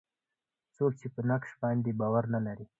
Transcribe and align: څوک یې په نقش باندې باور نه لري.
څوک 0.75 0.93
یې 1.01 1.09
په 1.15 1.21
نقش 1.29 1.51
باندې 1.61 1.97
باور 1.99 2.23
نه 2.33 2.39
لري. 2.45 2.65